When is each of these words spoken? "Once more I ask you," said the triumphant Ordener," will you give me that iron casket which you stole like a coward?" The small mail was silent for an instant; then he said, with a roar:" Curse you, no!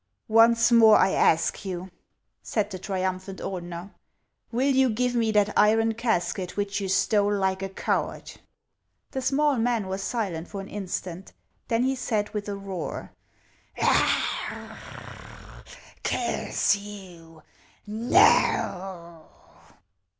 "Once 0.27 0.71
more 0.71 0.97
I 0.97 1.11
ask 1.11 1.63
you," 1.63 1.91
said 2.41 2.71
the 2.71 2.79
triumphant 2.79 3.39
Ordener," 3.39 3.91
will 4.51 4.71
you 4.73 4.89
give 4.89 5.13
me 5.13 5.31
that 5.33 5.53
iron 5.55 5.93
casket 5.93 6.57
which 6.57 6.81
you 6.81 6.89
stole 6.89 7.31
like 7.37 7.61
a 7.61 7.69
coward?" 7.69 8.31
The 9.11 9.21
small 9.21 9.57
mail 9.59 9.83
was 9.83 10.01
silent 10.01 10.47
for 10.47 10.59
an 10.59 10.69
instant; 10.69 11.33
then 11.67 11.83
he 11.83 11.93
said, 11.95 12.33
with 12.33 12.49
a 12.49 12.55
roar:" 12.55 13.11
Curse 16.03 16.77
you, 16.77 17.43
no! 17.85 19.27